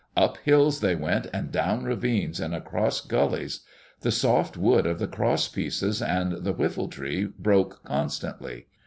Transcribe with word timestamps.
Up 0.17 0.37
hills 0.37 0.79
they 0.79 0.95
went 0.95 1.27
and 1.31 1.51
down 1.51 1.83
ravines 1.83 2.39
and 2.39 2.55
across 2.55 3.01
gullies. 3.01 3.59
The 3.99 4.09
soft 4.09 4.57
wood 4.57 4.87
of 4.87 4.97
the 4.97 5.05
cross 5.05 5.47
pieces 5.47 6.01
and 6.01 6.43
the 6.43 6.53
whiffletree 6.55 7.31
broke 7.37 7.83
constantly. 7.83 8.65